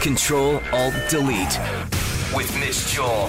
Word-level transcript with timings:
Control 0.00 0.62
Alt 0.72 0.94
Delete 1.08 1.58
with 2.32 2.56
Mitch 2.60 2.86
Joel. 2.86 3.28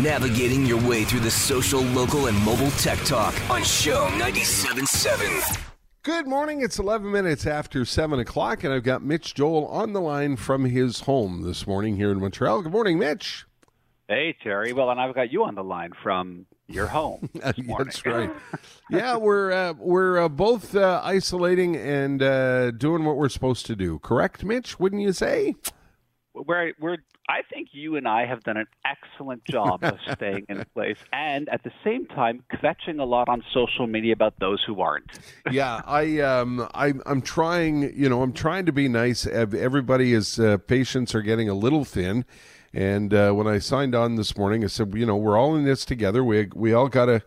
Navigating 0.00 0.64
your 0.64 0.80
way 0.88 1.02
through 1.02 1.20
the 1.20 1.30
social, 1.30 1.80
local, 1.80 2.28
and 2.28 2.38
mobile 2.44 2.70
tech 2.72 2.98
talk 3.00 3.34
on 3.50 3.64
CHOM 3.64 4.12
97.7. 4.12 5.60
Good 6.04 6.28
morning. 6.28 6.62
It's 6.62 6.78
11 6.78 7.10
minutes 7.10 7.46
after 7.46 7.84
7 7.84 8.20
o'clock, 8.20 8.62
and 8.62 8.72
I've 8.72 8.84
got 8.84 9.02
Mitch 9.02 9.34
Joel 9.34 9.66
on 9.66 9.92
the 9.92 10.00
line 10.00 10.36
from 10.36 10.66
his 10.66 11.00
home 11.00 11.42
this 11.42 11.66
morning 11.66 11.96
here 11.96 12.12
in 12.12 12.20
Montreal. 12.20 12.62
Good 12.62 12.70
morning, 12.70 13.00
Mitch. 13.00 13.44
Hey, 14.06 14.36
Terry. 14.40 14.72
Well, 14.72 14.88
and 14.90 15.00
I've 15.00 15.16
got 15.16 15.32
you 15.32 15.42
on 15.42 15.56
the 15.56 15.64
line 15.64 15.90
from 16.00 16.46
your 16.68 16.86
home. 16.88 17.30
That's 17.34 18.04
right. 18.04 18.30
yeah, 18.90 19.16
we're 19.16 19.52
uh, 19.52 19.74
we're 19.78 20.18
uh, 20.18 20.28
both 20.28 20.74
uh, 20.74 21.00
isolating 21.04 21.76
and 21.76 22.22
uh, 22.22 22.70
doing 22.72 23.04
what 23.04 23.16
we're 23.16 23.28
supposed 23.28 23.66
to 23.66 23.76
do. 23.76 23.98
Correct, 24.00 24.44
Mitch? 24.44 24.78
Wouldn't 24.78 25.02
you 25.02 25.12
say? 25.12 25.54
We're 26.34 26.72
we're. 26.80 26.98
I 27.28 27.42
think 27.52 27.70
you 27.72 27.96
and 27.96 28.06
I 28.06 28.24
have 28.24 28.44
done 28.44 28.56
an 28.56 28.68
excellent 28.84 29.44
job 29.44 29.82
of 29.82 29.98
staying 30.12 30.46
in 30.48 30.64
place, 30.74 30.98
and 31.12 31.48
at 31.48 31.64
the 31.64 31.72
same 31.82 32.06
time, 32.06 32.44
kvetching 32.52 33.00
a 33.00 33.04
lot 33.04 33.28
on 33.28 33.42
social 33.52 33.88
media 33.88 34.12
about 34.12 34.34
those 34.38 34.62
who 34.64 34.80
aren't. 34.80 35.18
yeah, 35.50 35.80
I 35.84 36.20
um, 36.20 36.68
I 36.74 36.92
I'm 37.04 37.22
trying. 37.22 37.92
You 37.98 38.08
know, 38.08 38.22
I'm 38.22 38.32
trying 38.32 38.66
to 38.66 38.72
be 38.72 38.88
nice. 38.88 39.26
Everybody 39.26 40.12
is 40.12 40.38
uh, 40.38 40.58
patients 40.58 41.14
are 41.14 41.22
getting 41.22 41.48
a 41.48 41.54
little 41.54 41.84
thin 41.84 42.24
and 42.72 43.12
uh, 43.14 43.32
when 43.32 43.46
I 43.46 43.58
signed 43.58 43.94
on 43.94 44.16
this 44.16 44.36
morning, 44.36 44.64
I 44.64 44.66
said, 44.66 44.94
you 44.94 45.06
know, 45.06 45.16
we're 45.16 45.38
all 45.38 45.56
in 45.56 45.64
this 45.64 45.84
together. 45.84 46.22
We 46.24 46.48
we 46.54 46.72
all 46.72 46.88
gotta 46.88 47.22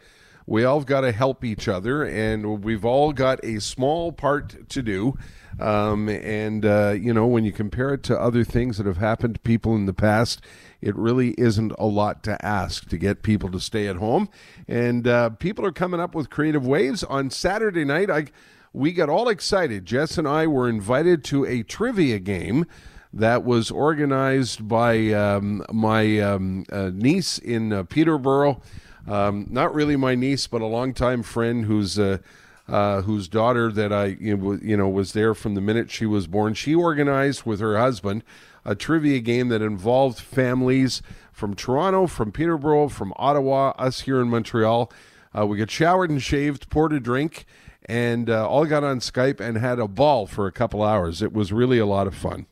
we 0.45 0.63
all 0.63 0.81
gotta 0.81 1.11
help 1.11 1.43
each 1.43 1.67
other, 1.67 2.03
and 2.03 2.63
we've 2.63 2.85
all 2.85 3.13
got 3.13 3.43
a 3.43 3.59
small 3.59 4.11
part 4.11 4.69
to 4.69 4.81
do. 4.81 5.17
Um, 5.59 6.07
and 6.09 6.65
uh, 6.65 6.95
you 6.99 7.13
know, 7.13 7.27
when 7.27 7.43
you 7.43 7.51
compare 7.51 7.93
it 7.93 8.03
to 8.03 8.19
other 8.19 8.43
things 8.43 8.77
that 8.77 8.85
have 8.85 8.97
happened 8.97 9.35
to 9.35 9.39
people 9.41 9.75
in 9.75 9.85
the 9.85 9.93
past, 9.93 10.41
it 10.81 10.95
really 10.95 11.31
isn't 11.31 11.73
a 11.77 11.85
lot 11.85 12.23
to 12.23 12.43
ask 12.45 12.89
to 12.89 12.97
get 12.97 13.23
people 13.23 13.51
to 13.51 13.59
stay 13.59 13.87
at 13.87 13.97
home. 13.97 14.29
And 14.67 15.07
uh, 15.07 15.31
people 15.31 15.65
are 15.65 15.71
coming 15.71 15.99
up 15.99 16.15
with 16.15 16.29
creative 16.29 16.65
ways. 16.65 17.03
On 17.03 17.29
Saturday 17.29 17.85
night, 17.85 18.09
I 18.09 18.25
we 18.73 18.91
got 18.91 19.09
all 19.09 19.29
excited. 19.29 19.85
Jess 19.85 20.17
and 20.17 20.27
I 20.27 20.47
were 20.47 20.69
invited 20.69 21.23
to 21.25 21.45
a 21.45 21.63
trivia 21.63 22.19
game 22.19 22.65
that 23.13 23.43
was 23.43 23.71
organized 23.71 24.67
by 24.67 25.11
um, 25.13 25.65
my 25.71 26.19
um, 26.19 26.65
uh, 26.71 26.91
niece 26.93 27.37
in 27.39 27.73
uh, 27.73 27.83
Peterborough. 27.83 28.61
Um, 29.07 29.47
not 29.49 29.73
really 29.73 29.95
my 29.95 30.15
niece, 30.15 30.45
but 30.47 30.61
a 30.61 30.67
longtime 30.67 31.23
friend 31.23 31.65
who's 31.65 31.97
uh, 31.97 32.19
uh 32.67 33.01
whose 33.01 33.27
daughter 33.27 33.71
that 33.71 33.91
I 33.91 34.05
you 34.21 34.77
know, 34.77 34.87
was 34.87 35.13
there 35.13 35.33
from 35.33 35.55
the 35.55 35.61
minute 35.61 35.89
she 35.89 36.05
was 36.05 36.27
born. 36.27 36.53
She 36.53 36.75
organized 36.75 37.43
with 37.43 37.59
her 37.61 37.77
husband 37.77 38.23
a 38.63 38.75
trivia 38.75 39.19
game 39.19 39.47
that 39.47 39.61
involved 39.61 40.19
families 40.19 41.01
from 41.31 41.55
Toronto, 41.55 42.05
from 42.05 42.31
Peterborough, 42.31 42.89
from 42.89 43.13
Ottawa, 43.15 43.69
us 43.77 44.01
here 44.01 44.21
in 44.21 44.29
Montreal. 44.29 44.91
Uh, 45.35 45.47
we 45.47 45.57
got 45.57 45.71
showered 45.71 46.09
and 46.09 46.21
shaved, 46.21 46.69
poured 46.69 46.93
a 46.93 46.99
drink, 46.99 47.45
and 47.85 48.29
uh, 48.29 48.47
all 48.47 48.65
got 48.65 48.83
on 48.83 48.99
Skype 48.99 49.39
and 49.39 49.57
had 49.57 49.79
a 49.79 49.87
ball 49.87 50.27
for 50.27 50.45
a 50.45 50.51
couple 50.51 50.83
hours. 50.83 51.21
It 51.21 51.33
was 51.33 51.53
really 51.53 51.79
a 51.79 51.85
lot 51.85 52.05
of 52.05 52.13
fun 52.13 52.45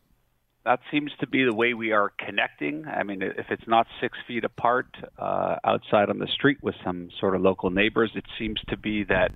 that 0.68 0.82
seems 0.92 1.12
to 1.22 1.28
be 1.28 1.46
the 1.46 1.54
way 1.54 1.73
we 1.73 1.94
are 1.94 2.12
connecting. 2.20 2.86
I 2.86 3.04
mean, 3.04 3.22
if 3.22 3.46
it's 3.50 3.68
not 3.68 3.88
six 4.02 4.18
feet 4.28 4.44
apart 4.44 4.88
uh, 5.18 5.56
outside 5.64 6.10
on 6.10 6.20
the 6.20 6.28
street 6.28 6.58
with 6.62 6.76
some 6.84 7.10
sort 7.22 7.36
of 7.36 7.42
local 7.42 7.70
neighbors, 7.70 8.12
it 8.16 8.26
seems 8.38 8.60
to 8.68 8.76
be 8.76 9.06
that 9.06 9.32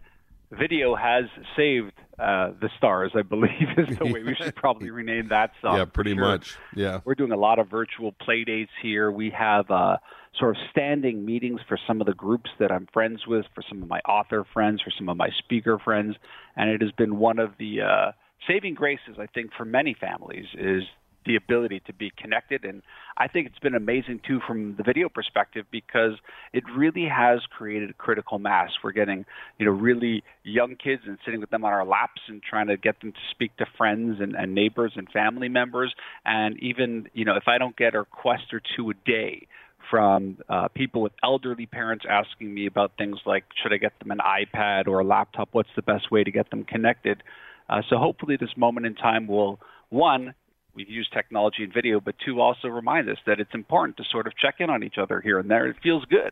video 0.52 0.94
has 0.94 1.24
saved 1.56 1.94
uh, 2.20 2.52
the 2.59 2.70
stars. 2.78 3.14
I 3.16 3.22
believe 3.22 3.50
is 3.78 3.98
the 3.98 4.06
way 4.08 4.24
we 4.24 4.36
should 4.36 4.58
probably 4.58 4.90
rename 4.92 5.30
that 5.30 5.52
song. 5.62 5.78
Yeah, 5.78 5.86
pretty 5.86 6.16
sure. 6.16 6.22
much. 6.22 6.58
Yeah, 6.76 7.00
we're 7.06 7.16
doing 7.16 7.32
a 7.32 7.38
lot 7.38 7.59
of 7.59 7.70
virtual 7.70 8.12
play 8.12 8.44
dates 8.44 8.72
here. 8.82 9.09
We 9.09 9.30
have 9.30 9.72
uh, 9.72 9.98
sort 10.38 10.58
of 10.58 10.62
standing 10.70 11.24
meetings 11.24 11.62
for 11.66 11.80
some 11.88 12.02
of 12.02 12.08
the 12.08 12.14
groups 12.14 12.50
that 12.59 12.74
I'm 12.74 12.90
friends 12.92 13.26
with, 13.26 13.46
for 13.56 13.64
some 13.70 13.81
of 13.81 13.88
my 13.88 14.02
author 14.02 14.46
friends, 14.53 14.81
for 14.81 14.92
some 14.98 15.08
of 15.08 15.16
my 15.16 15.30
speaker 15.40 15.80
friends, 15.80 16.18
and 16.58 16.69
it 16.69 16.81
has 16.81 16.92
been 16.92 17.18
one 17.19 17.40
of 17.40 17.52
the 17.58 17.84
uh, 17.84 18.12
saving 18.50 18.74
graces, 18.74 19.16
I 19.18 19.28
think, 19.28 19.52
for 19.58 19.63
many 19.63 19.96
families 19.98 20.48
is 20.58 20.84
the 21.26 21.36
ability 21.36 21.82
to 21.88 21.94
be 21.94 22.12
connected. 22.18 22.64
And 22.64 22.82
I 23.18 23.28
think 23.28 23.48
it's 23.48 23.59
been 23.59 23.76
amazing 23.76 24.22
too 24.28 24.40
from 24.48 24.76
the 24.76 24.84
video 24.84 25.09
perspective 25.09 25.66
because 25.72 26.14
it 26.54 26.64
really 26.76 27.08
has 27.08 27.42
created 27.56 27.90
a 27.90 27.94
critical 27.94 28.40
mass. 28.40 28.72
We're 28.84 28.92
getting, 28.92 29.26
you 29.58 29.66
know, 29.66 29.72
really 29.72 30.24
young 30.44 30.76
kids 30.76 31.04
and 31.06 31.18
sitting 31.26 31.40
with 31.40 31.50
them 31.50 31.64
on 31.64 31.74
our 31.74 31.86
laps 31.86 32.22
and 32.28 32.42
trying 32.42 32.68
to 32.68 32.78
get 32.78 33.00
them 33.02 33.12
to 33.12 33.20
speak 33.31 33.56
to 33.58 33.66
friends 33.78 34.20
and, 34.20 34.36
and 34.36 34.56
neighbors 34.56 34.94
and 34.96 35.08
family 35.10 35.50
members. 35.50 35.94
And 36.26 36.58
even, 36.60 37.08
you 37.14 37.26
know, 37.26 37.36
if 37.36 37.48
I 37.48 37.58
don't 37.58 37.76
get 37.76 37.96
a 37.96 38.00
request 38.00 38.54
or 38.54 38.62
two 38.76 38.90
a 38.90 38.94
day 39.06 39.48
from 39.90 40.38
uh, 40.48 40.70
people 40.70 41.02
with 41.02 41.12
elderly 41.24 41.66
parents 41.66 42.06
asking 42.10 42.54
me 42.54 42.66
about 42.66 42.92
things 42.98 43.18
like 43.26 43.44
should 43.62 43.74
I 43.74 43.78
get 43.78 43.94
them 44.00 44.12
an 44.12 44.20
iPad 44.20 44.88
or 44.88 45.00
a 45.00 45.04
laptop? 45.04 45.50
What's 45.52 45.70
the 45.76 45.81
best 45.81 46.12
way 46.12 46.24
to 46.24 46.31
get 46.31 46.50
them 46.50 46.64
connected? 46.64 47.22
Uh, 47.70 47.81
so 47.90 47.98
hopefully, 47.98 48.38
this 48.40 48.56
moment 48.58 48.86
in 48.86 48.96
time 48.96 49.28
will 49.28 49.60
one 49.90 50.34
we've 50.74 50.90
used 50.90 51.12
technology 51.12 51.64
and 51.64 51.74
video, 51.74 52.00
but 52.00 52.16
two, 52.24 52.40
also 52.40 52.68
remind 52.68 53.09
us 53.09 53.18
that 53.26 53.40
it's 53.40 53.54
important 53.54 53.98
to 53.98 54.04
sort 54.09 54.28
of 54.28 54.36
check 54.38 54.56
in 54.59 54.70
on 54.70 54.84
each 54.84 54.98
other 54.98 55.22
here 55.22 55.40
and 55.40 55.50
there. 55.50 55.68
It 55.68 55.78
feels 55.82 56.06
good. 56.06 56.32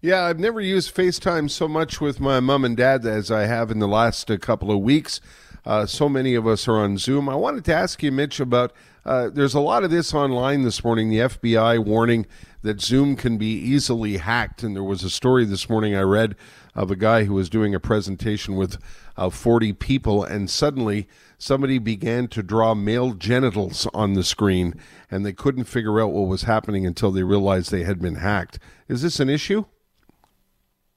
Yeah, 0.00 0.24
I've 0.24 0.38
never 0.38 0.60
used 0.60 0.94
FaceTime 0.94 1.50
so 1.50 1.68
much 1.68 2.00
with 2.00 2.20
my 2.20 2.40
mom 2.40 2.64
and 2.64 2.76
dad 2.76 3.06
as 3.06 3.30
I 3.30 3.46
have 3.46 3.70
in 3.70 3.78
the 3.78 3.88
last 3.88 4.30
uh, 4.30 4.36
couple 4.36 4.70
of 4.70 4.80
weeks. 4.80 5.20
Uh, 5.64 5.86
so 5.86 6.08
many 6.08 6.34
of 6.34 6.46
us 6.46 6.66
are 6.66 6.78
on 6.78 6.98
Zoom. 6.98 7.28
I 7.28 7.36
wanted 7.36 7.64
to 7.66 7.74
ask 7.74 8.02
you, 8.02 8.10
Mitch, 8.10 8.40
about 8.40 8.72
uh, 9.04 9.30
there's 9.30 9.54
a 9.54 9.60
lot 9.60 9.84
of 9.84 9.90
this 9.90 10.14
online 10.14 10.62
this 10.62 10.84
morning. 10.84 11.08
The 11.08 11.18
FBI 11.18 11.84
warning 11.84 12.26
that 12.62 12.80
Zoom 12.80 13.16
can 13.16 13.36
be 13.36 13.52
easily 13.52 14.18
hacked. 14.18 14.62
And 14.62 14.76
there 14.76 14.84
was 14.84 15.02
a 15.02 15.10
story 15.10 15.44
this 15.44 15.68
morning 15.68 15.96
I 15.96 16.02
read 16.02 16.36
of 16.74 16.90
a 16.90 16.96
guy 16.96 17.24
who 17.24 17.34
was 17.34 17.50
doing 17.50 17.74
a 17.74 17.80
presentation 17.80 18.56
with 18.56 18.78
uh, 19.16 19.28
40 19.28 19.72
people, 19.74 20.24
and 20.24 20.48
suddenly 20.48 21.08
somebody 21.36 21.78
began 21.78 22.28
to 22.28 22.42
draw 22.42 22.74
male 22.74 23.12
genitals 23.12 23.86
on 23.92 24.14
the 24.14 24.24
screen, 24.24 24.74
and 25.10 25.26
they 25.26 25.32
couldn't 25.32 25.64
figure 25.64 26.00
out 26.00 26.12
what 26.12 26.28
was 26.28 26.42
happening 26.42 26.86
until 26.86 27.10
they 27.10 27.22
realized 27.22 27.70
they 27.70 27.84
had 27.84 28.00
been 28.00 28.16
hacked. 28.16 28.58
Is 28.88 29.02
this 29.02 29.20
an 29.20 29.28
issue? 29.28 29.66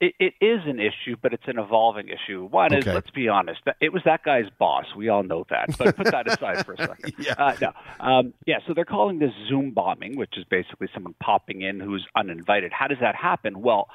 It, 0.05 0.13
it 0.19 0.45
is 0.45 0.61
an 0.66 0.79
issue, 0.79 1.16
but 1.21 1.33
it's 1.33 1.47
an 1.47 1.57
evolving 1.57 2.09
issue. 2.09 2.45
One 2.45 2.67
okay. 2.67 2.77
is, 2.77 2.85
let's 2.85 3.09
be 3.09 3.27
honest, 3.27 3.61
it 3.81 3.91
was 3.91 4.03
that 4.05 4.23
guy's 4.23 4.49
boss. 4.59 4.85
We 4.95 5.09
all 5.09 5.23
know 5.23 5.45
that. 5.49 5.75
But 5.77 5.95
put 5.95 6.11
that 6.11 6.27
aside 6.27 6.63
for 6.66 6.73
a 6.73 6.77
second. 6.77 7.13
yeah. 7.19 7.33
Uh, 7.33 7.55
no. 7.59 7.71
Um, 7.99 8.33
yeah, 8.45 8.57
so 8.67 8.73
they're 8.73 8.85
calling 8.85 9.19
this 9.19 9.31
Zoom 9.47 9.71
bombing, 9.71 10.15
which 10.17 10.38
is 10.38 10.44
basically 10.44 10.89
someone 10.94 11.15
popping 11.19 11.61
in 11.61 11.79
who's 11.79 12.05
uninvited. 12.15 12.71
How 12.71 12.88
does 12.88 12.99
that 13.01 13.15
happen? 13.15 13.61
Well, 13.61 13.89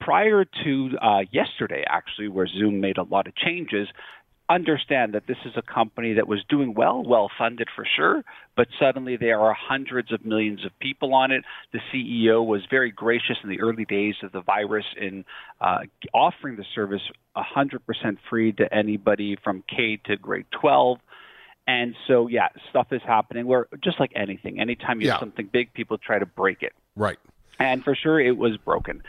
prior 0.00 0.44
to 0.64 0.90
uh, 1.00 1.20
yesterday, 1.30 1.84
actually, 1.86 2.28
where 2.28 2.46
Zoom 2.46 2.80
made 2.80 2.96
a 2.96 3.02
lot 3.02 3.26
of 3.26 3.36
changes, 3.36 3.88
understand 4.54 5.14
that 5.14 5.26
this 5.26 5.36
is 5.44 5.52
a 5.56 5.62
company 5.62 6.14
that 6.14 6.26
was 6.26 6.44
doing 6.48 6.74
well, 6.74 7.02
well 7.02 7.30
funded 7.38 7.68
for 7.74 7.86
sure, 7.96 8.22
but 8.56 8.68
suddenly 8.78 9.16
there 9.16 9.40
are 9.40 9.54
hundreds 9.54 10.12
of 10.12 10.24
millions 10.24 10.64
of 10.64 10.76
people 10.78 11.14
on 11.14 11.30
it. 11.30 11.44
The 11.72 11.80
CEO 11.92 12.44
was 12.44 12.62
very 12.70 12.90
gracious 12.90 13.36
in 13.42 13.50
the 13.50 13.60
early 13.60 13.84
days 13.84 14.14
of 14.22 14.32
the 14.32 14.40
virus 14.40 14.86
in 15.00 15.24
uh, 15.60 15.80
offering 16.12 16.56
the 16.56 16.64
service 16.74 17.02
100% 17.36 17.80
free 18.28 18.52
to 18.52 18.72
anybody 18.74 19.36
from 19.42 19.62
K 19.68 19.98
to 20.06 20.16
grade 20.16 20.46
12. 20.60 20.98
And 21.66 21.94
so, 22.08 22.26
yeah, 22.26 22.48
stuff 22.70 22.88
is 22.90 23.02
happening 23.06 23.46
where 23.46 23.68
just 23.82 24.00
like 24.00 24.12
anything, 24.16 24.60
anytime 24.60 25.00
you 25.00 25.06
yeah. 25.06 25.14
have 25.14 25.20
something 25.20 25.48
big, 25.52 25.72
people 25.72 25.98
try 25.98 26.18
to 26.18 26.26
break 26.26 26.62
it. 26.62 26.72
Right. 26.96 27.18
And 27.58 27.84
for 27.84 27.94
sure, 27.94 28.20
it 28.20 28.36
was 28.36 28.56
broken. 28.56 29.02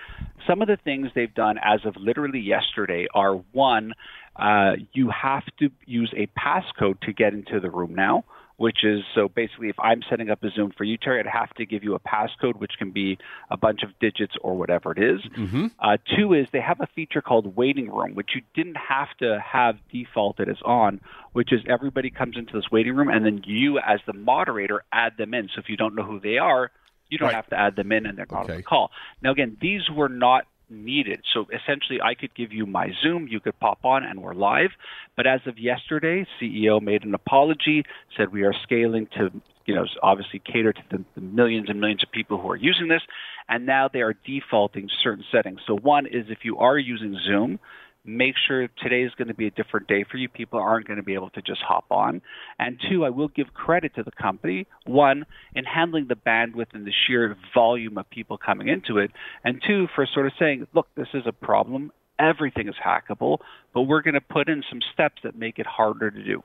Some 0.47 0.61
of 0.61 0.67
the 0.67 0.77
things 0.77 1.09
they've 1.15 1.33
done 1.33 1.57
as 1.63 1.85
of 1.85 1.95
literally 1.97 2.39
yesterday 2.39 3.07
are 3.13 3.35
one, 3.51 3.93
uh, 4.35 4.73
you 4.93 5.09
have 5.09 5.43
to 5.59 5.69
use 5.85 6.13
a 6.15 6.27
passcode 6.37 6.99
to 7.01 7.13
get 7.13 7.33
into 7.33 7.59
the 7.59 7.69
room 7.69 7.95
now, 7.95 8.25
which 8.57 8.83
is 8.83 9.01
so 9.15 9.29
basically 9.29 9.69
if 9.69 9.79
I'm 9.79 10.01
setting 10.09 10.29
up 10.29 10.43
a 10.43 10.49
Zoom 10.51 10.71
for 10.77 10.83
you, 10.83 10.97
Terry, 10.97 11.19
I'd 11.19 11.27
have 11.27 11.53
to 11.55 11.65
give 11.65 11.83
you 11.83 11.95
a 11.95 11.99
passcode, 11.99 12.57
which 12.57 12.73
can 12.77 12.91
be 12.91 13.17
a 13.49 13.57
bunch 13.57 13.83
of 13.83 13.97
digits 13.99 14.33
or 14.41 14.55
whatever 14.55 14.91
it 14.91 14.99
is. 14.99 15.21
Mm-hmm. 15.37 15.67
Uh, 15.79 15.97
two 16.17 16.33
is 16.33 16.47
they 16.51 16.61
have 16.61 16.81
a 16.81 16.87
feature 16.93 17.21
called 17.21 17.55
waiting 17.55 17.89
room, 17.89 18.13
which 18.13 18.31
you 18.35 18.41
didn't 18.53 18.77
have 18.77 19.09
to 19.19 19.39
have 19.39 19.77
defaulted 19.91 20.49
as 20.49 20.61
on, 20.65 20.99
which 21.31 21.53
is 21.53 21.61
everybody 21.67 22.09
comes 22.09 22.37
into 22.37 22.53
this 22.53 22.65
waiting 22.71 22.95
room 22.95 23.09
and 23.09 23.25
then 23.25 23.41
you, 23.45 23.79
as 23.79 23.99
the 24.05 24.13
moderator, 24.13 24.83
add 24.91 25.13
them 25.17 25.33
in. 25.33 25.47
So 25.55 25.61
if 25.61 25.69
you 25.69 25.77
don't 25.77 25.95
know 25.95 26.03
who 26.03 26.19
they 26.19 26.37
are, 26.37 26.69
you 27.13 27.19
don't 27.19 27.27
right. 27.27 27.35
have 27.35 27.49
to 27.49 27.59
add 27.59 27.75
them 27.75 27.91
in 27.91 28.07
and 28.07 28.17
they're 28.17 28.25
not 28.29 28.45
okay. 28.45 28.53
on 28.53 28.57
the 28.57 28.63
call. 28.63 28.89
Now, 29.21 29.31
again, 29.31 29.55
these 29.61 29.83
were 29.87 30.09
not 30.09 30.47
needed. 30.67 31.21
So 31.31 31.45
essentially, 31.53 32.01
I 32.01 32.15
could 32.15 32.33
give 32.33 32.51
you 32.51 32.65
my 32.65 32.91
Zoom, 33.03 33.27
you 33.27 33.39
could 33.39 33.59
pop 33.59 33.85
on, 33.85 34.03
and 34.03 34.19
we're 34.19 34.33
live. 34.33 34.71
But 35.15 35.27
as 35.27 35.41
of 35.45 35.59
yesterday, 35.59 36.25
CEO 36.41 36.81
made 36.81 37.03
an 37.03 37.13
apology, 37.13 37.83
said 38.17 38.33
we 38.33 38.41
are 38.41 38.53
scaling 38.63 39.07
to, 39.15 39.29
you 39.67 39.75
know, 39.75 39.85
obviously 40.01 40.39
cater 40.39 40.73
to 40.73 40.81
the, 40.89 41.05
the 41.13 41.21
millions 41.21 41.69
and 41.69 41.79
millions 41.79 42.01
of 42.01 42.11
people 42.11 42.41
who 42.41 42.49
are 42.49 42.55
using 42.55 42.87
this, 42.87 43.03
and 43.47 43.67
now 43.67 43.87
they 43.91 44.01
are 44.01 44.15
defaulting 44.25 44.89
certain 45.03 45.23
settings. 45.31 45.59
So 45.67 45.77
one 45.77 46.07
is 46.07 46.25
if 46.29 46.39
you 46.43 46.57
are 46.57 46.79
using 46.79 47.15
Zoom, 47.23 47.59
make 48.05 48.35
sure 48.47 48.67
today 48.81 49.03
is 49.03 49.13
going 49.15 49.29
to 49.29 49.33
be 49.33 49.47
a 49.47 49.51
different 49.51 49.87
day 49.87 50.03
for 50.09 50.17
you. 50.17 50.27
People 50.27 50.59
aren't 50.59 50.87
going 50.87 50.97
to 50.97 51.03
be 51.03 51.13
able 51.13 51.29
to 51.31 51.41
just 51.41 51.61
hop 51.61 51.85
on. 51.89 52.21
And 52.59 52.79
two, 52.89 53.05
I 53.05 53.09
will 53.09 53.29
give 53.29 53.53
credit 53.53 53.95
to 53.95 54.03
the 54.03 54.11
company, 54.11 54.67
one, 54.85 55.25
in 55.55 55.63
handling 55.63 56.07
the 56.07 56.15
bandwidth 56.15 56.73
and 56.73 56.85
the 56.85 56.91
sheer 57.07 57.37
volume 57.53 57.97
of 57.97 58.09
people 58.09 58.37
coming 58.37 58.67
into 58.67 58.97
it, 58.97 59.11
and 59.43 59.61
two, 59.65 59.87
for 59.95 60.05
sort 60.05 60.25
of 60.25 60.33
saying, 60.37 60.67
look, 60.73 60.87
this 60.95 61.07
is 61.13 61.23
a 61.25 61.31
problem. 61.31 61.91
Everything 62.19 62.67
is 62.67 62.75
hackable, 62.83 63.39
but 63.73 63.83
we're 63.83 64.01
going 64.01 64.13
to 64.13 64.21
put 64.21 64.49
in 64.49 64.63
some 64.69 64.81
steps 64.93 65.21
that 65.23 65.37
make 65.37 65.57
it 65.57 65.65
harder 65.65 66.11
to 66.11 66.23
do. 66.23 66.43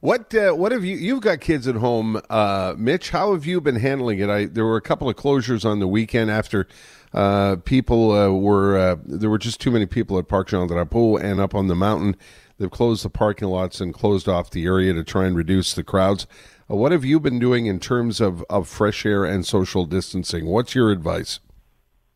What 0.00 0.32
uh, 0.32 0.52
what 0.52 0.70
have 0.70 0.84
you 0.84 0.96
you've 0.96 1.22
got 1.22 1.40
kids 1.40 1.66
at 1.66 1.74
home, 1.74 2.20
uh, 2.30 2.74
Mitch? 2.78 3.10
How 3.10 3.32
have 3.32 3.46
you 3.46 3.60
been 3.60 3.76
handling 3.76 4.20
it? 4.20 4.30
I 4.30 4.44
there 4.44 4.64
were 4.64 4.76
a 4.76 4.80
couple 4.80 5.08
of 5.08 5.16
closures 5.16 5.64
on 5.64 5.80
the 5.80 5.88
weekend 5.88 6.30
after 6.30 6.68
uh, 7.12 7.56
people 7.64 8.12
uh, 8.12 8.30
were 8.30 8.78
uh, 8.78 8.96
there 9.04 9.28
were 9.28 9.38
just 9.38 9.60
too 9.60 9.72
many 9.72 9.86
people 9.86 10.16
at 10.16 10.28
Parc 10.28 10.50
Jean 10.50 10.68
Drapeau 10.68 11.20
and 11.20 11.40
up 11.40 11.52
on 11.52 11.66
the 11.66 11.74
mountain. 11.74 12.14
They've 12.58 12.70
closed 12.70 13.04
the 13.04 13.10
parking 13.10 13.48
lots 13.48 13.80
and 13.80 13.92
closed 13.92 14.28
off 14.28 14.50
the 14.50 14.66
area 14.66 14.92
to 14.92 15.02
try 15.02 15.26
and 15.26 15.36
reduce 15.36 15.74
the 15.74 15.82
crowds. 15.82 16.28
Uh, 16.70 16.76
what 16.76 16.92
have 16.92 17.04
you 17.04 17.18
been 17.18 17.40
doing 17.40 17.66
in 17.66 17.80
terms 17.80 18.20
of, 18.20 18.44
of 18.48 18.68
fresh 18.68 19.04
air 19.04 19.24
and 19.24 19.44
social 19.44 19.84
distancing? 19.84 20.46
What's 20.46 20.76
your 20.76 20.92
advice? 20.92 21.40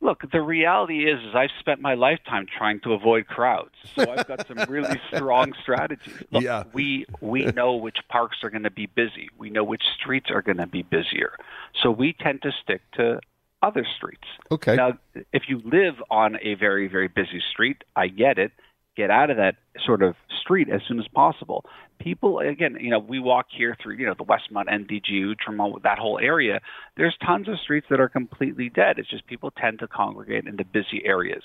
Look, 0.02 0.28
the 0.32 0.42
reality 0.42 1.08
is, 1.08 1.20
is 1.22 1.34
I've 1.34 1.52
spent 1.60 1.80
my 1.80 1.94
lifetime 1.94 2.46
trying 2.58 2.80
to 2.80 2.92
avoid 2.92 3.28
crowds, 3.28 3.70
so 3.94 4.02
I've 4.10 4.26
got 4.26 4.46
some 4.48 4.58
really 4.68 5.00
strong 5.14 5.52
strategies. 5.62 6.22
Look, 6.32 6.42
Yeah. 6.42 6.64
we 6.72 7.06
we 7.20 7.44
know 7.46 7.76
which 7.76 7.98
parks 8.08 8.38
are 8.42 8.50
going 8.50 8.64
to 8.64 8.70
be 8.70 8.86
busy. 8.86 9.28
We 9.38 9.48
know 9.48 9.62
which 9.62 9.84
streets 9.98 10.28
are 10.30 10.42
going 10.42 10.56
to 10.58 10.66
be 10.66 10.82
busier, 10.82 11.36
so 11.80 11.90
we 11.92 12.14
tend 12.14 12.42
to 12.42 12.50
stick 12.62 12.82
to 12.94 13.20
other 13.62 13.86
streets. 13.96 14.26
Okay. 14.50 14.74
Now, 14.74 14.98
if 15.32 15.44
you 15.48 15.62
live 15.64 15.94
on 16.10 16.36
a 16.42 16.54
very 16.54 16.88
very 16.88 17.06
busy 17.08 17.40
street, 17.52 17.84
I 17.94 18.08
get 18.08 18.38
it. 18.38 18.50
Get 18.96 19.10
out 19.10 19.30
of 19.30 19.36
that 19.36 19.54
sort 19.84 20.02
of 20.02 20.14
street 20.40 20.68
as 20.68 20.80
soon 20.86 20.98
as 20.98 21.08
possible. 21.08 21.64
People, 21.98 22.40
again, 22.40 22.76
you 22.80 22.90
know, 22.90 22.98
we 22.98 23.20
walk 23.20 23.46
here 23.56 23.76
through, 23.80 23.94
you 23.94 24.06
know, 24.06 24.14
the 24.14 24.24
Westmount, 24.24 24.68
NDG, 24.68 25.38
Tremont, 25.38 25.84
that 25.84 25.98
whole 25.98 26.18
area. 26.18 26.60
There's 26.96 27.16
tons 27.24 27.48
of 27.48 27.60
streets 27.60 27.86
that 27.90 28.00
are 28.00 28.08
completely 28.08 28.68
dead. 28.68 28.98
It's 28.98 29.08
just 29.08 29.26
people 29.26 29.52
tend 29.52 29.78
to 29.78 29.86
congregate 29.86 30.46
in 30.46 30.56
the 30.56 30.64
busy 30.64 31.02
areas. 31.04 31.44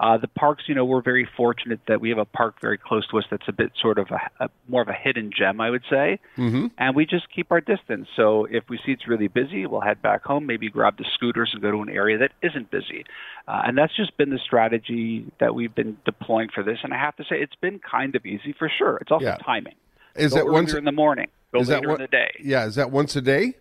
Uh, 0.00 0.16
the 0.16 0.28
parks, 0.28 0.64
you 0.66 0.74
know, 0.74 0.84
we're 0.84 1.02
very 1.02 1.28
fortunate 1.36 1.80
that 1.88 2.00
we 2.00 2.08
have 2.08 2.18
a 2.18 2.24
park 2.24 2.54
very 2.60 2.78
close 2.78 3.06
to 3.08 3.18
us 3.18 3.24
that's 3.30 3.48
a 3.48 3.52
bit 3.52 3.72
sort 3.82 3.98
of 3.98 4.06
a, 4.10 4.44
a 4.44 4.48
more 4.68 4.80
of 4.80 4.88
a 4.88 4.92
hidden 4.92 5.30
gem, 5.36 5.60
I 5.60 5.70
would 5.70 5.82
say. 5.90 6.20
Mm-hmm. 6.36 6.66
And 6.78 6.96
we 6.96 7.04
just 7.04 7.26
keep 7.34 7.50
our 7.50 7.60
distance. 7.60 8.08
So 8.16 8.46
if 8.46 8.64
we 8.70 8.78
see 8.86 8.92
it's 8.92 9.08
really 9.08 9.28
busy, 9.28 9.66
we'll 9.66 9.80
head 9.80 10.00
back 10.00 10.24
home, 10.24 10.46
maybe 10.46 10.70
grab 10.70 10.96
the 10.96 11.04
scooters 11.14 11.50
and 11.52 11.60
go 11.60 11.72
to 11.72 11.82
an 11.82 11.88
area 11.88 12.16
that 12.18 12.30
isn't 12.42 12.70
busy. 12.70 13.04
Uh, 13.48 13.62
and 13.66 13.76
that's 13.76 13.94
just 13.96 14.16
been 14.16 14.30
the 14.30 14.38
strategy 14.38 15.26
that 15.40 15.54
we've 15.54 15.74
been 15.74 15.98
deploying 16.04 16.48
for 16.54 16.62
this. 16.62 16.78
And 16.84 16.94
I 16.94 16.98
have 16.98 17.16
to 17.16 17.24
say, 17.24 17.36
it's 17.40 17.56
been 17.56 17.67
kind 17.78 18.14
of 18.16 18.24
easy 18.24 18.52
for 18.58 18.68
sure. 18.78 18.96
It's 18.98 19.10
also 19.10 19.24
Yeah. 19.26 19.36
timing. 19.44 19.74
Is 20.16 20.32
go 20.32 20.38
that 20.38 20.46
once 20.48 20.72
in 20.74 20.84
the 20.84 20.92
morning? 20.92 21.28
Go 21.52 21.60
is 21.60 21.68
that 21.68 21.76
later 21.76 21.88
one- 21.88 21.96
in 22.00 22.02
the 22.02 22.08
day. 22.08 22.30
Yeah, 22.40 22.66
is 22.66 22.74
that 22.76 22.90
once 22.90 23.14
a 23.16 23.20
day? 23.20 23.54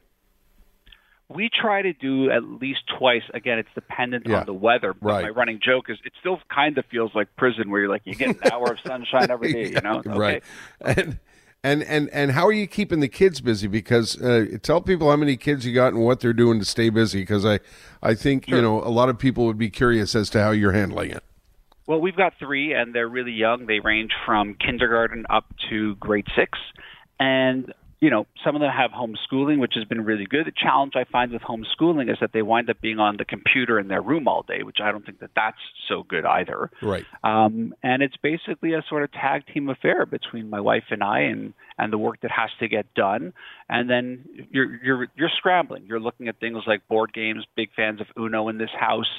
We 1.30 1.50
try 1.50 1.82
to 1.82 1.92
do 1.92 2.32
at 2.32 2.44
least 2.44 2.82
twice. 2.98 3.24
Again, 3.34 3.60
it's 3.60 3.68
dependent 3.76 4.28
Yeah. 4.28 4.40
on 4.42 4.46
the 4.46 4.54
weather. 4.54 4.94
But 4.94 5.08
Right. 5.08 5.24
my 5.24 5.30
running 5.30 5.60
joke 5.62 5.90
is 5.90 5.98
it 6.06 6.14
still 6.20 6.40
kind 6.54 6.78
of 6.78 6.86
feels 6.86 7.14
like 7.14 7.28
prison 7.36 7.70
where 7.70 7.82
you're 7.82 7.90
like, 7.90 8.04
you 8.06 8.16
get 8.16 8.30
an 8.30 8.52
hour 8.52 8.72
of 8.72 8.80
sunshine 8.80 9.30
every 9.30 9.52
day, 9.52 9.66
you 9.74 9.82
know? 9.82 9.98
Okay. 10.06 10.10
Right. 10.18 10.44
And 10.80 11.20
and 11.64 11.84
and 11.84 12.10
and 12.14 12.32
how 12.32 12.46
are 12.48 12.54
you 12.54 12.66
keeping 12.66 13.02
the 13.02 13.10
kids 13.10 13.42
busy? 13.42 13.68
Because 13.68 14.22
uh, 14.22 14.58
tell 14.62 14.80
people 14.80 15.10
how 15.10 15.18
many 15.18 15.36
kids 15.36 15.66
you 15.66 15.74
got 15.74 15.92
and 15.92 16.02
what 16.06 16.22
they're 16.22 16.32
doing 16.32 16.60
to 16.60 16.66
stay 16.66 16.90
busy. 16.90 17.22
Because 17.24 17.46
I 17.46 17.60
I 18.02 18.14
think 18.14 18.48
you 18.48 18.62
know 18.62 18.82
a 18.82 18.88
lot 18.90 19.10
of 19.10 19.20
people 19.20 19.46
would 19.48 19.58
be 19.58 19.70
curious 19.70 20.16
as 20.16 20.30
to 20.30 20.42
how 20.42 20.52
you're 20.52 20.72
handling 20.72 21.12
it. 21.12 21.24
Well, 21.88 22.02
we've 22.02 22.16
got 22.18 22.34
three, 22.38 22.74
and 22.74 22.94
they're 22.94 23.08
really 23.08 23.32
young. 23.32 23.66
They 23.66 23.80
range 23.80 24.12
from 24.26 24.56
kindergarten 24.56 25.26
up 25.30 25.46
to 25.70 25.96
grade 25.96 26.28
six. 26.36 26.60
And, 27.20 27.74
you 28.00 28.12
know, 28.12 28.28
some 28.46 28.56
of 28.56 28.62
them 28.62 28.72
have 28.72 28.92
homeschooling, 28.92 29.60
which 29.60 29.74
has 29.76 29.84
been 29.86 30.06
really 30.06 30.26
good. 30.26 30.46
The 30.46 30.52
challenge 30.56 30.94
I 30.96 31.04
find 31.06 31.32
with 31.32 31.42
homeschooling 31.42 32.12
is 32.12 32.18
that 32.22 32.32
they 32.32 32.44
wind 32.44 32.70
up 32.70 32.80
being 32.80 33.00
on 33.00 33.18
the 33.18 33.26
computer 33.26 33.80
in 33.80 33.88
their 33.88 34.02
room 34.02 34.28
all 34.28 34.44
day, 34.44 34.62
which 34.62 34.78
I 34.84 34.92
don't 34.92 35.04
think 35.04 35.20
that 35.20 35.32
that's 35.36 35.58
so 35.88 36.04
good 36.04 36.24
either. 36.24 36.70
Right. 36.82 37.06
Um, 37.24 37.74
and 37.82 38.04
it's 38.04 38.18
basically 38.18 38.74
a 38.74 38.84
sort 38.88 39.04
of 39.04 39.12
tag 39.12 39.44
team 39.52 39.70
affair 39.70 40.06
between 40.06 40.50
my 40.50 40.60
wife 40.60 40.84
and 40.92 41.04
I, 41.04 41.22
and 41.22 41.54
and 41.80 41.92
the 41.92 41.98
work 41.98 42.22
that 42.22 42.32
has 42.32 42.50
to 42.60 42.68
get 42.68 42.94
done. 42.94 43.34
And 43.68 43.90
then 43.90 44.26
you're 44.52 44.84
you're 44.84 45.08
you're 45.16 45.32
scrambling. 45.36 45.86
You're 45.88 46.00
looking 46.00 46.28
at 46.28 46.40
things 46.40 46.64
like 46.68 46.88
board 46.88 47.14
games. 47.14 47.46
Big 47.56 47.70
fans 47.76 48.00
of 48.00 48.08
Uno 48.18 48.48
in 48.50 48.60
this 48.60 48.70
house. 48.80 49.10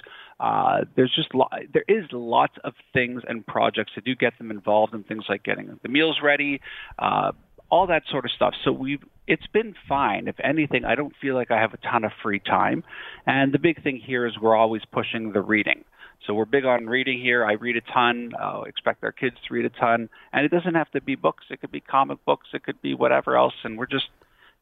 Uh, 0.41 0.85
there's 0.95 1.13
just 1.17 1.35
lo- 1.35 1.49
there 1.73 1.85
is 1.89 2.05
lots 2.13 2.55
of 2.63 2.75
things 2.93 3.23
and 3.27 3.45
projects 3.45 3.93
to 3.95 4.01
do 4.01 4.15
get 4.15 4.39
them 4.39 4.53
involved 4.53 4.95
in 4.95 5.03
things 5.03 5.25
like 5.29 5.43
getting 5.43 5.81
the 5.83 5.89
meals 5.89 6.21
ready, 6.23 6.61
uh, 7.01 7.33
all 7.71 7.87
that 7.87 8.03
sort 8.11 8.25
of 8.25 8.31
stuff. 8.31 8.55
So 8.65 8.73
we've 8.73 9.03
it's 9.27 9.47
been 9.49 9.75
fine. 9.89 10.27
If 10.27 10.37
anything, 10.43 10.85
I 10.85 10.95
don't 10.95 11.15
feel 11.21 11.35
like 11.35 11.51
I 11.51 11.61
have 11.61 11.75
a 11.75 11.79
ton 11.79 12.05
of 12.05 12.13
free 12.23 12.41
time. 12.41 12.83
And 13.27 13.53
the 13.53 13.59
big 13.59 13.83
thing 13.83 13.97
here 14.05 14.27
is 14.27 14.39
we're 14.41 14.57
always 14.57 14.83
pushing 14.91 15.33
the 15.33 15.43
reading. 15.43 15.85
So 16.27 16.35
we're 16.35 16.47
big 16.47 16.65
on 16.65 16.87
reading 16.87 17.21
here. 17.21 17.45
I 17.45 17.53
read 17.53 17.77
a 17.77 17.81
ton. 17.93 18.33
Uh, 18.41 18.63
expect 18.67 19.05
our 19.05 19.13
kids 19.13 19.37
to 19.47 19.55
read 19.55 19.65
a 19.67 19.71
ton, 19.71 20.09
and 20.33 20.45
it 20.45 20.51
doesn't 20.51 20.75
have 20.75 20.91
to 20.93 21.01
be 21.01 21.15
books. 21.15 21.45
It 21.51 21.61
could 21.61 21.71
be 21.71 21.81
comic 21.81 22.25
books. 22.25 22.49
It 22.53 22.65
could 22.65 22.81
be 22.83 22.95
whatever 22.95 23.37
else. 23.37 23.55
And 23.65 23.79
we're 23.79 23.87
just 23.87 24.07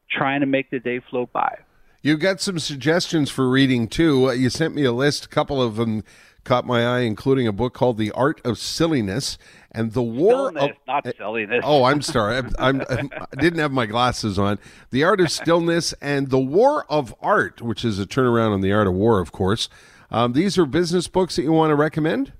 trying 0.09 0.41
to 0.41 0.45
make 0.45 0.69
the 0.69 0.79
day 0.79 0.99
float 1.09 1.31
by. 1.33 1.57
You 2.01 2.15
got 2.15 2.41
some 2.41 2.59
suggestions 2.59 3.31
for 3.31 3.49
reading 3.49 3.87
too. 3.87 4.29
Uh, 4.29 4.33
You 4.33 4.49
sent 4.49 4.75
me 4.75 4.83
a 4.83 4.91
list. 4.91 5.25
A 5.25 5.29
couple 5.29 5.61
of 5.61 5.77
them 5.77 6.03
caught 6.47 6.65
my 6.65 6.85
eye, 6.85 7.01
including 7.01 7.45
a 7.45 7.51
book 7.51 7.73
called 7.73 7.97
"The 7.97 8.11
Art 8.11 8.41
of 8.43 8.57
Silliness" 8.57 9.37
and 9.71 9.91
"The 9.91 10.01
War 10.01 10.49
Stillness, 10.49 10.71
of." 10.71 10.87
not 10.87 11.15
silliness. 11.17 11.61
Oh, 11.63 11.83
I'm 11.83 12.01
sorry. 12.01 12.37
I'm, 12.37 12.83
I'm, 12.89 13.09
I 13.11 13.35
didn't 13.39 13.59
have 13.59 13.71
my 13.71 13.85
glasses 13.85 14.39
on. 14.39 14.57
The 14.89 15.03
Art 15.03 15.19
of 15.19 15.29
Stillness 15.29 15.93
and 16.01 16.29
The 16.29 16.39
War 16.39 16.85
of 16.89 17.13
Art, 17.21 17.61
which 17.61 17.83
is 17.83 17.99
a 17.99 18.05
turnaround 18.05 18.53
on 18.53 18.61
The 18.61 18.71
Art 18.71 18.87
of 18.87 18.93
War, 18.93 19.19
of 19.19 19.31
course. 19.31 19.69
Um, 20.09 20.31
these 20.33 20.57
are 20.57 20.65
business 20.65 21.07
books 21.07 21.35
that 21.35 21.43
you 21.43 21.51
want 21.51 21.71
to 21.71 21.75
recommend? 21.75 22.31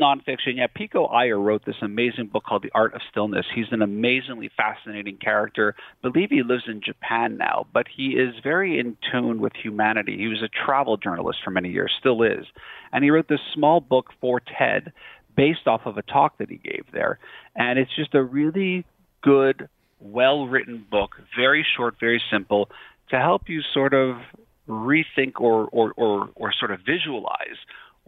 Nonfiction, 0.00 0.56
yeah, 0.56 0.66
Pico 0.74 1.04
Iyer 1.06 1.38
wrote 1.38 1.64
this 1.64 1.76
amazing 1.82 2.26
book 2.26 2.44
called 2.44 2.62
The 2.62 2.72
Art 2.74 2.94
of 2.94 3.00
Stillness. 3.10 3.46
He's 3.54 3.66
an 3.70 3.82
amazingly 3.82 4.50
fascinating 4.56 5.18
character. 5.18 5.74
believe 6.02 6.30
he 6.30 6.42
lives 6.42 6.64
in 6.66 6.80
Japan 6.80 7.36
now, 7.36 7.66
but 7.72 7.86
he 7.94 8.10
is 8.10 8.34
very 8.42 8.78
in 8.78 8.96
tune 9.12 9.40
with 9.40 9.52
humanity. 9.54 10.16
He 10.16 10.28
was 10.28 10.42
a 10.42 10.48
travel 10.48 10.96
journalist 10.96 11.40
for 11.44 11.50
many 11.50 11.68
years, 11.68 11.92
still 11.98 12.22
is. 12.22 12.46
And 12.92 13.04
he 13.04 13.10
wrote 13.10 13.28
this 13.28 13.40
small 13.54 13.80
book 13.80 14.06
for 14.20 14.40
TED 14.40 14.92
based 15.36 15.66
off 15.66 15.82
of 15.84 15.96
a 15.96 16.02
talk 16.02 16.38
that 16.38 16.50
he 16.50 16.56
gave 16.56 16.86
there. 16.92 17.18
And 17.54 17.78
it's 17.78 17.94
just 17.94 18.14
a 18.14 18.22
really 18.22 18.84
good, 19.22 19.68
well 20.00 20.46
written 20.46 20.86
book, 20.90 21.16
very 21.36 21.64
short, 21.76 21.96
very 22.00 22.22
simple, 22.30 22.70
to 23.10 23.18
help 23.18 23.48
you 23.48 23.60
sort 23.74 23.94
of 23.94 24.16
rethink 24.68 25.40
or, 25.40 25.68
or, 25.72 25.92
or, 25.96 26.30
or 26.36 26.52
sort 26.52 26.70
of 26.70 26.80
visualize 26.86 27.58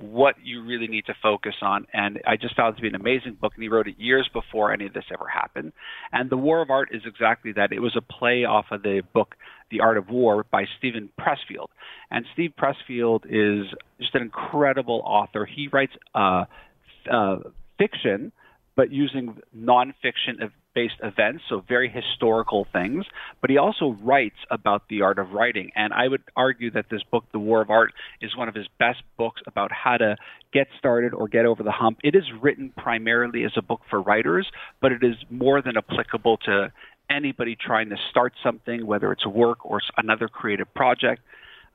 what 0.02 0.34
you 0.42 0.64
really 0.64 0.88
need 0.88 1.06
to 1.06 1.14
focus 1.22 1.54
on. 1.62 1.86
And 1.92 2.20
I 2.26 2.36
just 2.36 2.56
found 2.56 2.74
it 2.74 2.76
to 2.76 2.82
be 2.82 2.88
an 2.88 2.94
amazing 2.94 3.38
book, 3.40 3.52
and 3.54 3.62
he 3.62 3.68
wrote 3.68 3.86
it 3.86 3.98
years 3.98 4.28
before 4.32 4.72
any 4.72 4.86
of 4.86 4.92
this 4.92 5.04
ever 5.12 5.26
happened. 5.28 5.72
And 6.12 6.28
The 6.28 6.36
War 6.36 6.60
of 6.60 6.70
Art 6.70 6.88
is 6.92 7.02
exactly 7.06 7.52
that. 7.52 7.72
It 7.72 7.80
was 7.80 7.96
a 7.96 8.00
play 8.00 8.44
off 8.44 8.66
of 8.70 8.82
the 8.82 9.02
book 9.14 9.36
The 9.70 9.80
Art 9.80 9.96
of 9.96 10.10
War 10.10 10.44
by 10.50 10.64
Steven 10.78 11.08
Pressfield. 11.18 11.68
And 12.10 12.26
Steve 12.32 12.52
Pressfield 12.58 13.24
is 13.26 13.66
just 14.00 14.14
an 14.14 14.22
incredible 14.22 15.02
author. 15.04 15.46
He 15.46 15.68
writes 15.68 15.92
uh, 16.14 16.44
uh, 17.10 17.36
fiction, 17.78 18.32
but 18.76 18.90
using 18.90 19.38
nonfiction 19.56 20.42
based 20.74 20.96
events, 21.02 21.44
so 21.48 21.62
very 21.66 21.88
historical 21.88 22.66
things. 22.72 23.04
But 23.40 23.50
he 23.50 23.58
also 23.58 23.96
writes 24.02 24.36
about 24.50 24.82
the 24.88 25.02
art 25.02 25.18
of 25.18 25.32
writing. 25.32 25.70
And 25.74 25.92
I 25.92 26.08
would 26.08 26.22
argue 26.36 26.70
that 26.72 26.86
this 26.90 27.02
book, 27.02 27.24
The 27.32 27.38
War 27.38 27.60
of 27.60 27.70
Art, 27.70 27.92
is 28.20 28.36
one 28.36 28.48
of 28.48 28.54
his 28.54 28.66
best 28.78 29.02
books 29.16 29.42
about 29.46 29.70
how 29.72 29.96
to 29.96 30.16
get 30.52 30.68
started 30.78 31.14
or 31.14 31.28
get 31.28 31.46
over 31.46 31.62
the 31.62 31.72
hump. 31.72 31.98
It 32.02 32.14
is 32.14 32.24
written 32.40 32.72
primarily 32.76 33.44
as 33.44 33.52
a 33.56 33.62
book 33.62 33.80
for 33.88 34.00
writers, 34.00 34.46
but 34.80 34.92
it 34.92 35.02
is 35.02 35.16
more 35.30 35.62
than 35.62 35.76
applicable 35.76 36.38
to 36.38 36.72
anybody 37.10 37.56
trying 37.56 37.90
to 37.90 37.96
start 38.10 38.32
something, 38.42 38.86
whether 38.86 39.12
it's 39.12 39.26
work 39.26 39.64
or 39.64 39.80
another 39.96 40.28
creative 40.28 40.72
project. 40.74 41.22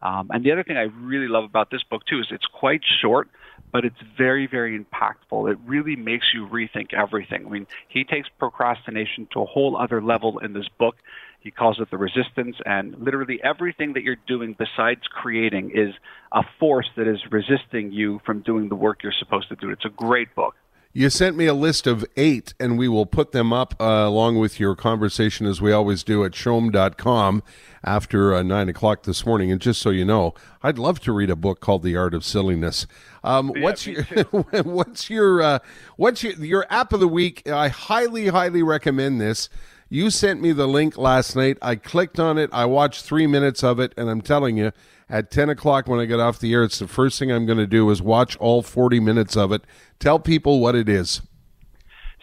Um, 0.01 0.29
and 0.31 0.43
the 0.43 0.51
other 0.51 0.63
thing 0.63 0.77
I 0.77 0.83
really 1.01 1.27
love 1.27 1.43
about 1.43 1.71
this 1.71 1.83
book 1.83 2.05
too 2.05 2.19
is 2.19 2.27
it's 2.31 2.45
quite 2.45 2.81
short, 3.01 3.29
but 3.71 3.83
it's 3.83 3.97
very, 4.17 4.47
very 4.47 4.79
impactful. 4.79 5.51
It 5.51 5.57
really 5.65 5.95
makes 5.95 6.27
you 6.33 6.47
rethink 6.47 6.93
everything. 6.93 7.45
I 7.45 7.49
mean, 7.49 7.67
he 7.87 8.03
takes 8.03 8.29
procrastination 8.39 9.27
to 9.33 9.41
a 9.41 9.45
whole 9.45 9.75
other 9.75 10.01
level 10.01 10.39
in 10.39 10.53
this 10.53 10.67
book. 10.77 10.95
He 11.39 11.51
calls 11.51 11.79
it 11.79 11.89
the 11.91 11.97
resistance, 11.97 12.57
and 12.65 12.95
literally 12.99 13.39
everything 13.43 13.93
that 13.93 14.03
you're 14.03 14.17
doing 14.27 14.55
besides 14.57 15.01
creating 15.09 15.71
is 15.73 15.93
a 16.31 16.43
force 16.59 16.89
that 16.97 17.07
is 17.07 17.19
resisting 17.31 17.91
you 17.91 18.19
from 18.25 18.41
doing 18.41 18.69
the 18.69 18.75
work 18.75 19.03
you're 19.03 19.13
supposed 19.17 19.49
to 19.49 19.55
do. 19.55 19.69
It's 19.69 19.85
a 19.85 19.89
great 19.89 20.33
book. 20.35 20.55
You 20.93 21.09
sent 21.11 21.37
me 21.37 21.45
a 21.45 21.53
list 21.53 21.85
of 21.85 22.05
eight, 22.15 22.53
and 22.59 22.77
we 22.77 22.87
will 22.87 23.05
put 23.05 23.31
them 23.31 23.53
up 23.53 23.75
uh, 23.79 23.83
along 23.83 24.39
with 24.39 24.59
your 24.59 24.75
conversation, 24.75 25.45
as 25.45 25.61
we 25.61 25.71
always 25.71 26.03
do, 26.03 26.23
at 26.23 26.31
chom.com 26.31 27.43
after 27.83 28.33
uh, 28.33 28.41
9 28.41 28.69
o'clock 28.69 29.03
this 29.03 29.25
morning. 29.25 29.51
And 29.51 29.61
just 29.61 29.81
so 29.81 29.91
you 29.91 30.05
know, 30.05 30.33
I'd 30.63 30.79
love 30.79 30.99
to 31.01 31.11
read 31.11 31.29
a 31.29 31.35
book 31.35 31.59
called 31.59 31.83
The 31.83 31.95
Art 31.95 32.13
of 32.13 32.25
Silliness. 32.25 32.87
Um, 33.23 33.51
Yeah, 33.55 33.63
what's, 33.63 33.85
your, 33.85 34.03
what's 34.63 35.09
your 35.09 35.41
uh, 35.41 35.59
what's 35.97 36.23
your 36.23 36.33
your 36.33 36.65
app 36.69 36.93
of 36.93 36.99
the 36.99 37.07
week? 37.07 37.47
I 37.47 37.67
highly, 37.67 38.29
highly 38.29 38.63
recommend 38.63 39.21
this. 39.21 39.49
You 39.89 40.09
sent 40.09 40.41
me 40.41 40.51
the 40.51 40.67
link 40.67 40.97
last 40.97 41.35
night. 41.35 41.57
I 41.61 41.75
clicked 41.75 42.19
on 42.19 42.37
it. 42.37 42.49
I 42.51 42.65
watched 42.65 43.05
three 43.05 43.27
minutes 43.27 43.63
of 43.63 43.79
it, 43.79 43.93
and 43.95 44.09
I'm 44.09 44.21
telling 44.21 44.57
you, 44.57 44.71
at 45.09 45.31
10 45.31 45.49
o'clock 45.49 45.87
when 45.87 45.99
I 45.99 46.05
get 46.05 46.19
off 46.19 46.39
the 46.39 46.53
air, 46.53 46.63
it's 46.63 46.79
the 46.79 46.87
first 46.87 47.17
thing 47.19 47.31
I'm 47.31 47.45
going 47.45 47.57
to 47.57 47.67
do 47.67 47.89
is 47.89 48.01
watch 48.01 48.35
all 48.37 48.61
40 48.61 48.99
minutes 48.99 49.37
of 49.37 49.51
it. 49.51 49.63
Tell 49.99 50.19
people 50.19 50.59
what 50.59 50.75
it 50.75 50.89
is. 50.89 51.21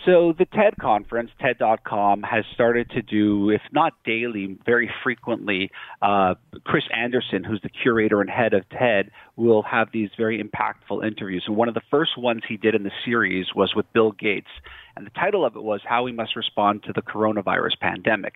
So 0.04 0.34
the 0.36 0.44
TED 0.44 0.76
conference, 0.78 1.30
TED.com, 1.40 2.24
has 2.24 2.44
started 2.52 2.90
to 2.90 3.00
do, 3.00 3.48
if 3.48 3.62
not 3.72 3.94
daily, 4.04 4.58
very 4.66 4.90
frequently. 5.02 5.70
Uh, 6.02 6.34
Chris 6.64 6.84
Anderson, 6.94 7.42
who's 7.42 7.62
the 7.62 7.70
curator 7.70 8.20
and 8.20 8.28
head 8.28 8.52
of 8.52 8.68
TED, 8.68 9.10
will 9.36 9.62
have 9.62 9.88
these 9.92 10.10
very 10.18 10.42
impactful 10.42 11.06
interviews. 11.06 11.44
And 11.46 11.56
one 11.56 11.68
of 11.68 11.74
the 11.74 11.82
first 11.90 12.18
ones 12.18 12.42
he 12.46 12.58
did 12.58 12.74
in 12.74 12.82
the 12.82 12.90
series 13.02 13.46
was 13.54 13.74
with 13.74 13.90
Bill 13.94 14.12
Gates, 14.12 14.50
and 14.94 15.06
the 15.06 15.10
title 15.10 15.44
of 15.44 15.56
it 15.56 15.62
was 15.62 15.80
"How 15.88 16.02
We 16.02 16.12
Must 16.12 16.36
Respond 16.36 16.82
to 16.82 16.92
the 16.92 17.02
Coronavirus 17.02 17.80
Pandemic." 17.80 18.34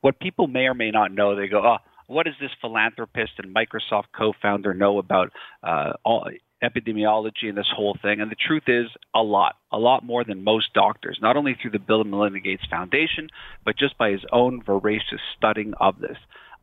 What 0.00 0.18
people 0.20 0.46
may 0.46 0.66
or 0.66 0.74
may 0.74 0.90
not 0.90 1.12
know, 1.12 1.36
they 1.36 1.48
go, 1.48 1.62
"Oh, 1.62 1.78
what 2.10 2.26
does 2.26 2.34
this 2.40 2.50
philanthropist 2.60 3.32
and 3.38 3.54
Microsoft 3.54 4.06
co-founder 4.16 4.74
know 4.74 4.98
about 4.98 5.30
uh, 5.62 5.92
all, 6.04 6.28
epidemiology 6.62 7.48
and 7.48 7.56
this 7.56 7.70
whole 7.74 7.96
thing. 8.02 8.20
And 8.20 8.30
the 8.30 8.36
truth 8.36 8.64
is, 8.66 8.86
a 9.14 9.20
lot, 9.20 9.56
a 9.72 9.78
lot 9.78 10.04
more 10.04 10.24
than 10.24 10.44
most 10.44 10.72
doctors, 10.74 11.18
not 11.22 11.36
only 11.36 11.56
through 11.60 11.70
the 11.70 11.78
Bill 11.78 12.02
and 12.02 12.10
Melinda 12.10 12.40
Gates 12.40 12.64
Foundation, 12.68 13.28
but 13.64 13.78
just 13.78 13.96
by 13.96 14.10
his 14.10 14.24
own 14.32 14.62
voracious 14.62 15.20
studying 15.36 15.72
of 15.80 16.00
this. 16.00 16.18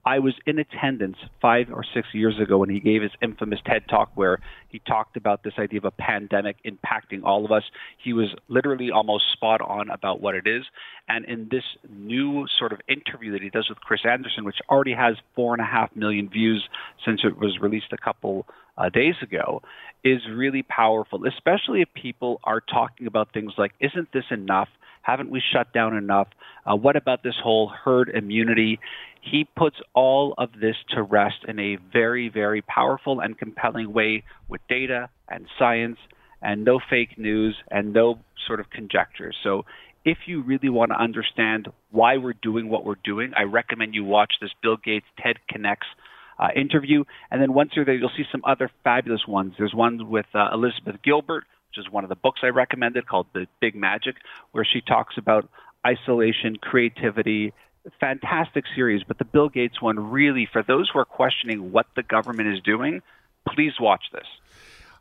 I 0.08 0.20
was 0.20 0.36
in 0.46 0.58
attendance 0.58 1.18
five 1.42 1.68
or 1.70 1.84
six 1.94 2.08
years 2.14 2.40
ago 2.40 2.60
when 2.60 2.70
he 2.70 2.80
gave 2.80 3.02
his 3.02 3.12
infamous 3.22 3.60
TED 3.66 3.90
talk 3.90 4.10
where 4.16 4.40
he 4.70 4.80
talked 4.80 5.18
about 5.18 5.44
this 5.44 5.56
idea 5.60 5.80
of 5.80 5.84
a 5.84 5.92
pandemic 5.92 6.56
impacting 6.64 7.24
all 7.26 7.44
of 7.44 7.52
us. 7.52 7.64
He 8.02 8.14
was 8.14 8.30
literally 8.48 8.90
almost 8.90 9.26
spot 9.34 9.60
on 9.60 9.90
about 9.90 10.22
what 10.22 10.34
it 10.34 10.48
is. 10.48 10.64
And 11.10 11.26
in 11.26 11.50
this 11.52 11.66
new 11.90 12.46
sort 12.58 12.72
of 12.72 12.80
interview 12.88 13.34
that 13.34 13.42
he 13.42 13.50
does 13.50 13.68
with 13.68 13.82
Chris 13.82 14.00
Anderson, 14.10 14.46
which 14.46 14.60
already 14.70 14.94
has 14.94 15.18
four 15.36 15.54
and 15.54 15.62
a 15.62 15.66
half 15.66 15.94
million 15.94 16.30
views 16.30 16.70
since 17.06 17.20
it 17.26 17.38
was 17.38 17.60
released 17.60 17.92
a 17.92 17.98
couple 17.98 18.46
uh, 18.78 18.88
days 18.88 19.16
ago, 19.22 19.62
is 20.06 20.22
really 20.34 20.64
powerful, 20.64 21.26
especially 21.26 21.82
if 21.82 21.90
people 21.94 22.40
are 22.46 22.62
talking 22.62 23.08
about 23.08 23.34
things 23.34 23.52
like, 23.58 23.74
isn't 23.82 24.14
this 24.14 24.24
enough? 24.32 24.70
Haven't 25.02 25.30
we 25.30 25.42
shut 25.54 25.74
down 25.74 25.96
enough? 25.98 26.28
Uh, 26.66 26.76
what 26.76 26.96
about 26.96 27.24
this 27.24 27.36
whole 27.42 27.68
herd 27.70 28.10
immunity? 28.10 28.80
He 29.22 29.46
puts 29.56 29.78
all 29.94 30.34
of 30.38 30.50
this 30.60 30.76
to 30.90 31.02
rest 31.02 31.46
in 31.48 31.60
a 31.60 31.78
very, 31.92 32.30
very 32.30 32.62
powerful 32.62 33.20
and 33.20 33.38
compelling 33.38 33.94
way 33.94 34.24
with 34.48 34.62
data 34.70 35.10
and 35.30 35.48
science 35.60 35.98
and 36.42 36.64
no 36.64 36.80
fake 36.90 37.18
news 37.18 37.56
and 37.70 37.94
no 37.94 38.20
sort 38.46 38.60
of 38.60 38.70
conjecture. 38.70 39.34
So 39.44 39.66
if 40.06 40.20
you 40.26 40.42
really 40.42 40.70
want 40.70 40.92
to 40.92 40.98
understand 40.98 41.68
why 41.92 42.18
we're 42.18 42.34
doing 42.42 42.70
what 42.70 42.86
we're 42.86 42.96
doing, 43.04 43.34
I 43.36 43.44
recommend 43.44 43.94
you 43.94 44.06
watch 44.06 44.34
this 44.40 44.52
Bill 44.62 44.78
Gates 44.78 45.06
TED 45.22 45.38
Connects 45.50 45.88
uh, 46.40 46.48
interview. 46.56 47.04
And 47.30 47.42
then 47.42 47.54
once 47.54 47.72
you're 47.76 47.84
there, 47.84 47.96
you'll 47.96 48.12
see 48.16 48.26
some 48.32 48.44
other 48.46 48.70
fabulous 48.84 49.28
ones. 49.28 49.56
There's 49.58 49.74
one 49.74 50.10
with 50.10 50.28
uh, 50.34 50.50
Elizabeth 50.54 51.02
Gilbert, 51.04 51.44
which 51.70 51.86
is 51.86 51.92
one 51.92 52.04
of 52.06 52.10
the 52.10 52.16
books 52.16 52.42
I 52.44 52.48
recommended 52.48 53.08
called 53.08 53.28
The 53.34 53.48
Big 53.60 53.76
Magic, 53.76 54.16
where 54.52 54.66
she 54.66 54.82
talks 54.82 55.16
about 55.18 55.50
isolation, 55.86 56.56
creativity. 56.56 57.54
Fantastic 58.00 58.66
series, 58.76 59.04
but 59.08 59.18
the 59.18 59.26
Bill 59.26 59.50
Gates 59.50 59.82
one 59.82 60.12
really, 60.12 60.48
for 60.52 60.64
those 60.64 60.90
who 60.92 61.00
are 61.00 61.06
questioning 61.06 61.72
what 61.72 61.88
the 61.96 62.04
government 62.04 62.50
is 62.54 62.62
doing, 62.62 63.02
please 63.48 63.74
watch 63.80 64.04
this. 64.12 64.26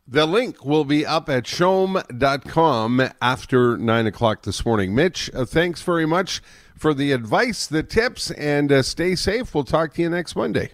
The 0.07 0.25
link 0.25 0.63
will 0.63 0.85
be 0.85 1.05
up 1.05 1.27
at 1.27 1.43
chom.com 1.43 3.09
after 3.21 3.77
9 3.77 4.07
o'clock 4.07 4.43
this 4.43 4.65
morning. 4.65 4.95
Mitch, 4.95 5.29
uh, 5.33 5.43
thanks 5.43 5.81
very 5.81 6.05
much 6.05 6.41
for 6.77 6.93
the 6.93 7.11
advice, 7.11 7.67
the 7.67 7.83
tips, 7.83 8.31
and 8.31 8.71
uh, 8.71 8.83
stay 8.83 9.15
safe. 9.15 9.53
We'll 9.53 9.65
talk 9.65 9.93
to 9.95 10.01
you 10.01 10.09
next 10.09 10.35
Monday. 10.35 10.71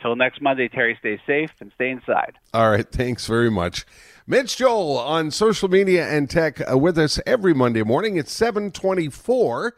Till 0.00 0.14
next 0.16 0.40
Monday, 0.40 0.68
Terry, 0.68 0.96
stay 1.00 1.20
safe 1.26 1.50
and 1.60 1.72
stay 1.74 1.90
inside. 1.90 2.38
All 2.54 2.70
right. 2.70 2.90
Thanks 2.90 3.26
very 3.26 3.50
much. 3.50 3.84
Mitch 4.26 4.56
Joel 4.56 4.98
on 4.98 5.30
social 5.30 5.68
media 5.68 6.08
and 6.08 6.30
tech 6.30 6.60
uh, 6.70 6.78
with 6.78 6.96
us 6.96 7.18
every 7.26 7.52
Monday 7.52 7.82
morning. 7.82 8.16
It's 8.16 8.32
724. 8.32 9.74